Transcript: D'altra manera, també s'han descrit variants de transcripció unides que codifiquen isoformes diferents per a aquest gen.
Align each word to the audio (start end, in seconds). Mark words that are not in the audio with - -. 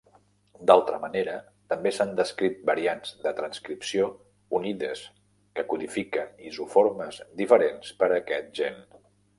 D'altra 0.69 0.99
manera, 1.01 1.35
també 1.73 1.91
s'han 1.97 2.13
descrit 2.19 2.63
variants 2.71 3.13
de 3.27 3.35
transcripció 3.41 4.09
unides 4.61 5.05
que 5.59 5.69
codifiquen 5.75 6.35
isoformes 6.53 7.23
diferents 7.45 7.95
per 8.03 8.13
a 8.15 8.19
aquest 8.25 8.53
gen. 8.63 8.85